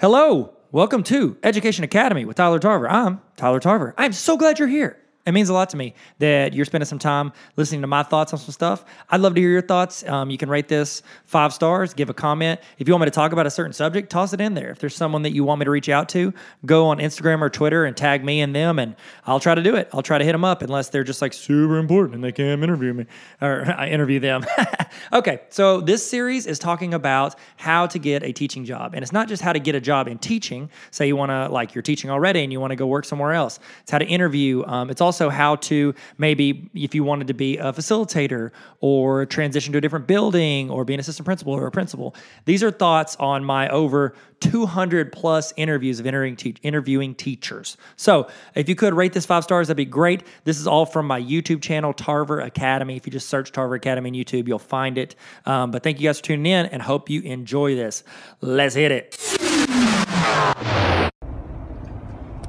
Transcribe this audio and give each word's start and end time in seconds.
Hello, 0.00 0.54
welcome 0.70 1.02
to 1.02 1.36
Education 1.42 1.82
Academy 1.82 2.24
with 2.24 2.36
Tyler 2.36 2.60
Tarver. 2.60 2.88
I'm 2.88 3.20
Tyler 3.36 3.58
Tarver. 3.58 3.94
I'm 3.98 4.12
so 4.12 4.36
glad 4.36 4.60
you're 4.60 4.68
here. 4.68 4.96
It 5.28 5.32
means 5.32 5.50
a 5.50 5.52
lot 5.52 5.68
to 5.70 5.76
me 5.76 5.92
that 6.20 6.54
you're 6.54 6.64
spending 6.64 6.86
some 6.86 6.98
time 6.98 7.34
listening 7.58 7.82
to 7.82 7.86
my 7.86 8.02
thoughts 8.02 8.32
on 8.32 8.38
some 8.38 8.50
stuff. 8.50 8.86
I'd 9.10 9.20
love 9.20 9.34
to 9.34 9.40
hear 9.42 9.50
your 9.50 9.60
thoughts. 9.60 10.02
Um, 10.08 10.30
you 10.30 10.38
can 10.38 10.48
rate 10.48 10.68
this 10.68 11.02
five 11.26 11.52
stars, 11.52 11.92
give 11.92 12.08
a 12.08 12.14
comment. 12.14 12.60
If 12.78 12.88
you 12.88 12.94
want 12.94 13.02
me 13.02 13.08
to 13.08 13.10
talk 13.10 13.32
about 13.32 13.46
a 13.46 13.50
certain 13.50 13.74
subject, 13.74 14.08
toss 14.08 14.32
it 14.32 14.40
in 14.40 14.54
there. 14.54 14.70
If 14.70 14.78
there's 14.78 14.96
someone 14.96 15.20
that 15.24 15.32
you 15.32 15.44
want 15.44 15.58
me 15.58 15.66
to 15.66 15.70
reach 15.70 15.90
out 15.90 16.08
to, 16.10 16.32
go 16.64 16.86
on 16.86 16.96
Instagram 16.96 17.42
or 17.42 17.50
Twitter 17.50 17.84
and 17.84 17.94
tag 17.94 18.24
me 18.24 18.40
and 18.40 18.56
them, 18.56 18.78
and 18.78 18.96
I'll 19.26 19.38
try 19.38 19.54
to 19.54 19.62
do 19.62 19.76
it. 19.76 19.90
I'll 19.92 20.00
try 20.00 20.16
to 20.16 20.24
hit 20.24 20.32
them 20.32 20.44
up 20.44 20.62
unless 20.62 20.88
they're 20.88 21.04
just 21.04 21.20
like 21.20 21.34
super 21.34 21.76
important 21.76 22.14
and 22.14 22.24
they 22.24 22.32
can't 22.32 22.62
interview 22.62 22.94
me 22.94 23.04
or 23.42 23.66
I 23.76 23.88
interview 23.88 24.20
them. 24.20 24.46
okay, 25.12 25.42
so 25.50 25.82
this 25.82 26.08
series 26.08 26.46
is 26.46 26.58
talking 26.58 26.94
about 26.94 27.34
how 27.58 27.86
to 27.88 27.98
get 27.98 28.22
a 28.22 28.32
teaching 28.32 28.64
job. 28.64 28.94
And 28.94 29.02
it's 29.02 29.12
not 29.12 29.28
just 29.28 29.42
how 29.42 29.52
to 29.52 29.60
get 29.60 29.74
a 29.74 29.80
job 29.80 30.08
in 30.08 30.16
teaching. 30.16 30.70
Say 30.90 31.06
you 31.06 31.16
want 31.16 31.32
to, 31.32 31.50
like, 31.50 31.74
you're 31.74 31.82
teaching 31.82 32.08
already 32.08 32.42
and 32.42 32.50
you 32.50 32.60
want 32.60 32.70
to 32.70 32.76
go 32.76 32.86
work 32.86 33.04
somewhere 33.04 33.34
else. 33.34 33.60
It's 33.82 33.90
how 33.90 33.98
to 33.98 34.06
interview. 34.06 34.64
Um, 34.64 34.88
it's 34.88 35.02
also 35.02 35.17
how 35.26 35.56
to 35.56 35.94
maybe 36.16 36.70
if 36.74 36.94
you 36.94 37.02
wanted 37.02 37.26
to 37.26 37.34
be 37.34 37.58
a 37.58 37.72
facilitator 37.72 38.52
or 38.80 39.26
transition 39.26 39.72
to 39.72 39.78
a 39.78 39.80
different 39.80 40.06
building 40.06 40.70
or 40.70 40.84
be 40.84 40.94
an 40.94 41.00
assistant 41.00 41.26
principal 41.26 41.52
or 41.52 41.66
a 41.66 41.70
principal. 41.70 42.14
These 42.44 42.62
are 42.62 42.70
thoughts 42.70 43.16
on 43.16 43.44
my 43.44 43.68
over 43.68 44.14
200 44.40 45.12
plus 45.12 45.52
interviews 45.56 45.98
of 46.00 46.06
interviewing, 46.06 46.36
te- 46.36 46.56
interviewing 46.62 47.14
teachers. 47.14 47.76
So 47.96 48.28
if 48.54 48.68
you 48.68 48.74
could 48.74 48.94
rate 48.94 49.12
this 49.12 49.26
five 49.26 49.44
stars, 49.44 49.68
that'd 49.68 49.76
be 49.76 49.84
great. 49.84 50.22
This 50.44 50.60
is 50.60 50.66
all 50.66 50.86
from 50.86 51.06
my 51.06 51.20
YouTube 51.20 51.60
channel, 51.60 51.92
Tarver 51.92 52.40
Academy. 52.40 52.96
If 52.96 53.06
you 53.06 53.12
just 53.12 53.28
search 53.28 53.52
Tarver 53.52 53.74
Academy 53.74 54.10
on 54.10 54.14
YouTube, 54.14 54.46
you'll 54.46 54.58
find 54.58 54.98
it. 54.98 55.16
Um, 55.44 55.70
but 55.70 55.82
thank 55.82 56.00
you 56.00 56.08
guys 56.08 56.18
for 56.18 56.26
tuning 56.26 56.52
in 56.52 56.66
and 56.66 56.82
hope 56.82 57.10
you 57.10 57.22
enjoy 57.22 57.74
this. 57.74 58.04
Let's 58.40 58.74
hit 58.74 58.92
it. 58.92 59.37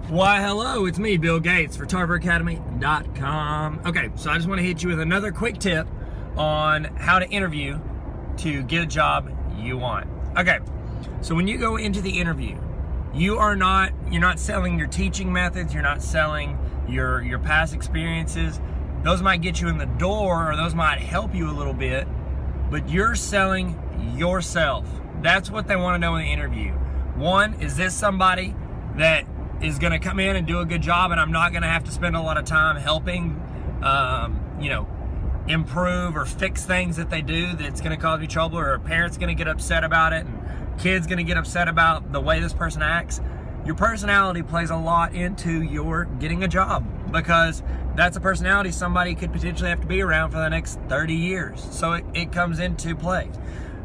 Why, 0.10 0.42
hello, 0.42 0.86
it's 0.88 0.98
me, 0.98 1.18
Bill 1.18 1.40
Gates 1.40 1.78
for 1.78 1.86
TarverAcademy.com. 1.86 3.82
Okay, 3.86 4.10
so 4.16 4.32
I 4.32 4.38
just 4.38 4.48
want 4.48 4.58
to 4.58 4.66
hit 4.66 4.82
you 4.82 4.90
with 4.90 5.00
another 5.00 5.32
quick 5.32 5.60
tip 5.60 5.88
on 6.36 6.86
how 6.86 7.20
to 7.20 7.30
interview 7.30 7.80
to 8.38 8.64
get 8.64 8.82
a 8.82 8.88
job 8.88 9.32
you 9.56 9.78
want. 9.78 10.08
Okay, 10.36 10.58
so 11.22 11.36
when 11.36 11.48
you 11.48 11.60
go 11.60 11.78
into 11.78 12.02
the 12.02 12.20
interview, 12.20 12.60
you 13.14 13.38
are 13.38 13.56
not 13.56 13.94
you're 14.10 14.20
not 14.20 14.40
selling 14.40 14.80
your 14.80 14.88
teaching 14.88 15.32
methods, 15.32 15.76
you're 15.76 15.84
not 15.84 16.02
selling 16.02 16.58
your 16.90 17.22
your 17.22 17.38
past 17.38 17.76
experiences. 17.76 18.60
Those 19.04 19.22
might 19.22 19.42
get 19.44 19.62
you 19.62 19.68
in 19.68 19.78
the 19.78 19.86
door 19.86 20.52
or 20.52 20.56
those 20.56 20.74
might 20.74 21.02
help 21.02 21.36
you 21.36 21.52
a 21.52 21.54
little 21.54 21.76
bit, 21.76 22.08
but 22.72 22.90
you're 22.90 23.14
selling 23.14 23.80
yourself. 24.18 24.90
That's 25.22 25.52
what 25.52 25.68
they 25.68 25.76
want 25.76 25.94
to 25.94 26.00
know 26.00 26.16
in 26.16 26.26
the 26.26 26.32
interview. 26.32 26.72
One, 27.16 27.54
is 27.62 27.78
this 27.78 27.94
somebody 27.94 28.56
that 28.96 29.28
is 29.62 29.80
going 29.80 29.92
to 29.92 30.00
come 30.00 30.20
in 30.20 30.36
and 30.36 30.48
do 30.48 30.60
a 30.60 30.66
good 30.66 30.82
job, 30.82 31.12
and 31.12 31.20
I'm 31.20 31.32
not 31.32 31.52
going 31.52 31.64
to 31.64 31.68
have 31.68 31.84
to 31.86 31.92
spend 31.92 32.16
a 32.16 32.22
lot 32.22 32.38
of 32.38 32.46
time 32.46 32.78
helping, 32.78 33.42
um, 33.84 34.40
you 34.60 34.70
know, 34.70 34.88
improve 35.48 36.16
or 36.16 36.26
fix 36.26 36.66
things 36.66 36.98
that 36.98 37.10
they 37.10 37.22
do 37.22 37.54
that's 37.54 37.82
going 37.82 37.96
to 37.96 38.02
cause 38.02 38.20
me 38.20 38.28
trouble, 38.28 38.60
or 38.60 38.74
a 38.74 38.80
parent's 38.80 39.18
going 39.18 39.30
to 39.30 39.36
get 39.36 39.48
upset 39.48 39.84
about 39.84 40.14
it, 40.14 40.26
and 40.26 40.80
kids 40.80 41.08
going 41.08 41.18
to 41.18 41.24
get 41.24 41.38
upset 41.38 41.68
about 41.68 42.12
the 42.12 42.22
way 42.22 42.40
this 42.40 42.54
person 42.54 42.82
acts. 42.82 43.22
Your 43.66 43.76
personality 43.76 44.42
plays 44.42 44.70
a 44.70 44.78
lot 44.78 45.14
into 45.14 45.62
your 45.62 46.06
getting 46.06 46.44
a 46.44 46.48
job 46.48 46.86
because 47.12 47.62
that's 47.96 48.16
a 48.16 48.22
personality 48.22 48.72
somebody 48.72 49.14
could 49.16 49.34
potentially 49.34 49.70
have 49.70 49.82
to 49.82 49.88
be 49.88 50.02
around 50.02 50.32
for 50.32 50.38
the 50.38 50.50
next 50.50 50.80
30 50.88 51.14
years. 51.14 51.68
So 51.72 51.94
it, 51.94 52.06
it 52.14 52.32
comes 52.32 52.60
into 52.60 52.96
play. 52.96 53.30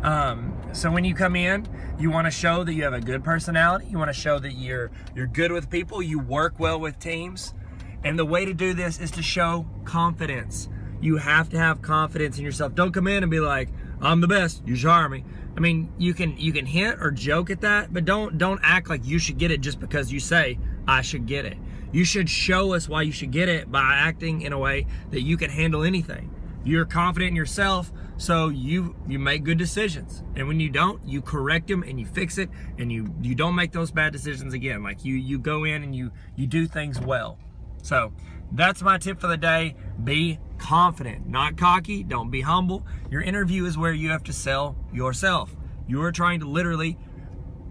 Um, 0.02 0.53
so 0.74 0.90
when 0.90 1.04
you 1.04 1.14
come 1.14 1.36
in, 1.36 1.66
you 2.00 2.10
want 2.10 2.26
to 2.26 2.32
show 2.32 2.64
that 2.64 2.74
you 2.74 2.82
have 2.82 2.94
a 2.94 3.00
good 3.00 3.22
personality. 3.22 3.86
You 3.86 3.96
want 3.96 4.08
to 4.08 4.20
show 4.20 4.40
that 4.40 4.54
you're 4.54 4.90
you're 5.14 5.28
good 5.28 5.52
with 5.52 5.70
people. 5.70 6.02
You 6.02 6.18
work 6.18 6.58
well 6.58 6.80
with 6.80 6.98
teams. 6.98 7.54
And 8.02 8.18
the 8.18 8.24
way 8.24 8.44
to 8.44 8.52
do 8.52 8.74
this 8.74 9.00
is 9.00 9.12
to 9.12 9.22
show 9.22 9.66
confidence. 9.84 10.68
You 11.00 11.16
have 11.18 11.48
to 11.50 11.58
have 11.58 11.80
confidence 11.80 12.38
in 12.38 12.44
yourself. 12.44 12.74
Don't 12.74 12.92
come 12.92 13.06
in 13.06 13.22
and 13.22 13.30
be 13.30 13.38
like, 13.38 13.68
"I'm 14.00 14.20
the 14.20 14.26
best. 14.26 14.66
You 14.66 14.74
should 14.74 14.90
hire 14.90 15.08
me." 15.08 15.24
I 15.56 15.60
mean, 15.60 15.92
you 15.96 16.12
can 16.12 16.36
you 16.36 16.52
can 16.52 16.66
hint 16.66 16.98
or 17.00 17.12
joke 17.12 17.50
at 17.50 17.60
that, 17.60 17.92
but 17.92 18.04
don't 18.04 18.36
don't 18.36 18.60
act 18.64 18.90
like 18.90 19.06
you 19.06 19.20
should 19.20 19.38
get 19.38 19.52
it 19.52 19.60
just 19.60 19.78
because 19.78 20.12
you 20.12 20.18
say 20.18 20.58
I 20.88 21.02
should 21.02 21.26
get 21.26 21.44
it. 21.44 21.56
You 21.92 22.04
should 22.04 22.28
show 22.28 22.74
us 22.74 22.88
why 22.88 23.02
you 23.02 23.12
should 23.12 23.30
get 23.30 23.48
it 23.48 23.70
by 23.70 23.94
acting 23.94 24.42
in 24.42 24.52
a 24.52 24.58
way 24.58 24.88
that 25.12 25.20
you 25.20 25.36
can 25.36 25.50
handle 25.50 25.84
anything. 25.84 26.34
You're 26.64 26.86
confident 26.86 27.30
in 27.30 27.36
yourself, 27.36 27.92
so 28.16 28.48
you 28.48 28.96
you 29.06 29.18
make 29.18 29.44
good 29.44 29.58
decisions. 29.58 30.22
And 30.34 30.48
when 30.48 30.60
you 30.60 30.70
don't, 30.70 31.06
you 31.06 31.20
correct 31.20 31.68
them 31.68 31.82
and 31.82 32.00
you 32.00 32.06
fix 32.06 32.38
it 32.38 32.48
and 32.78 32.90
you 32.90 33.14
you 33.20 33.34
don't 33.34 33.54
make 33.54 33.72
those 33.72 33.90
bad 33.90 34.12
decisions 34.12 34.54
again. 34.54 34.82
Like 34.82 35.04
you 35.04 35.14
you 35.14 35.38
go 35.38 35.64
in 35.64 35.82
and 35.82 35.94
you 35.94 36.10
you 36.36 36.46
do 36.46 36.66
things 36.66 37.00
well. 37.00 37.38
So, 37.82 38.14
that's 38.50 38.80
my 38.80 38.96
tip 38.96 39.20
for 39.20 39.26
the 39.26 39.36
day. 39.36 39.76
Be 40.02 40.38
confident, 40.56 41.28
not 41.28 41.58
cocky. 41.58 42.02
Don't 42.02 42.30
be 42.30 42.40
humble. 42.40 42.86
Your 43.10 43.20
interview 43.20 43.66
is 43.66 43.76
where 43.76 43.92
you 43.92 44.08
have 44.10 44.24
to 44.24 44.32
sell 44.32 44.76
yourself. 44.90 45.54
You 45.86 46.02
are 46.02 46.12
trying 46.12 46.40
to 46.40 46.48
literally 46.48 46.96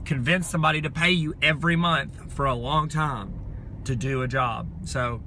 convince 0.06 0.48
somebody 0.48 0.82
to 0.82 0.92
pay 0.92 1.12
you 1.12 1.34
every 1.42 1.76
month 1.76 2.32
for 2.32 2.46
a 2.46 2.54
long 2.54 2.90
time 2.90 3.40
to 3.86 3.96
do 3.96 4.22
a 4.22 4.28
job. 4.28 4.70
So 4.86 5.24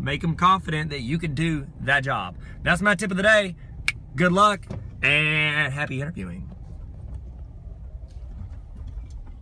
make 0.00 0.22
them 0.22 0.34
confident 0.34 0.90
that 0.90 1.00
you 1.00 1.18
can 1.18 1.34
do 1.34 1.66
that 1.82 2.04
job. 2.04 2.36
That's 2.62 2.82
my 2.82 2.94
tip 2.94 3.10
of 3.10 3.16
the 3.16 3.22
day. 3.22 3.56
Good 4.16 4.32
luck 4.32 4.66
and 5.02 5.72
happy 5.72 6.00
interviewing. 6.00 6.50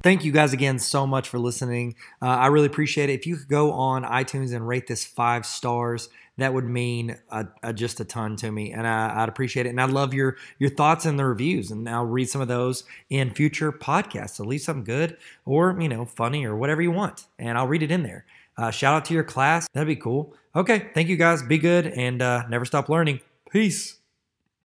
Thank 0.00 0.24
you 0.24 0.30
guys 0.30 0.52
again 0.52 0.78
so 0.78 1.06
much 1.06 1.28
for 1.28 1.38
listening. 1.40 1.96
Uh, 2.22 2.26
I 2.26 2.46
really 2.46 2.66
appreciate 2.66 3.10
it. 3.10 3.14
If 3.14 3.26
you 3.26 3.36
could 3.36 3.48
go 3.48 3.72
on 3.72 4.04
iTunes 4.04 4.54
and 4.54 4.66
rate 4.66 4.86
this 4.86 5.04
five 5.04 5.44
stars, 5.44 6.08
that 6.36 6.54
would 6.54 6.64
mean 6.64 7.18
a, 7.30 7.46
a, 7.64 7.72
just 7.72 7.98
a 7.98 8.04
ton 8.04 8.36
to 8.36 8.52
me, 8.52 8.72
and 8.72 8.86
I, 8.86 9.20
would 9.20 9.28
appreciate 9.28 9.66
it. 9.66 9.70
And 9.70 9.80
I 9.80 9.86
love 9.86 10.14
your 10.14 10.36
your 10.60 10.70
thoughts 10.70 11.04
and 11.04 11.18
the 11.18 11.26
reviews, 11.26 11.72
and 11.72 11.88
I'll 11.88 12.06
read 12.06 12.28
some 12.28 12.40
of 12.40 12.46
those 12.46 12.84
in 13.10 13.34
future 13.34 13.72
podcasts. 13.72 14.36
So 14.36 14.44
leave 14.44 14.60
something 14.60 14.84
good 14.84 15.16
or 15.44 15.76
you 15.80 15.88
know 15.88 16.04
funny 16.04 16.44
or 16.46 16.56
whatever 16.56 16.80
you 16.80 16.92
want, 16.92 17.26
and 17.38 17.58
I'll 17.58 17.66
read 17.66 17.82
it 17.82 17.90
in 17.90 18.04
there. 18.04 18.24
Uh, 18.58 18.70
shout 18.72 18.94
out 18.94 19.04
to 19.06 19.14
your 19.14 19.24
class. 19.24 19.66
That'd 19.72 19.86
be 19.86 19.96
cool. 19.96 20.34
Okay, 20.56 20.90
thank 20.92 21.08
you 21.08 21.16
guys. 21.16 21.42
Be 21.42 21.58
good 21.58 21.86
and 21.86 22.20
uh, 22.20 22.46
never 22.48 22.64
stop 22.64 22.88
learning. 22.88 23.20
Peace. 23.50 23.97